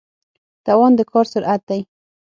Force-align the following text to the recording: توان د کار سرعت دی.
توان 0.65 0.91
د 0.95 1.01
کار 1.11 1.25
سرعت 1.33 1.61
دی. 1.69 1.81